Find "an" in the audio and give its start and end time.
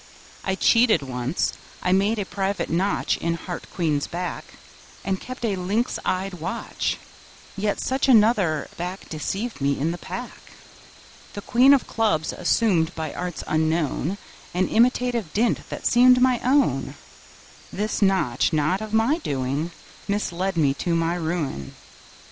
14.55-14.67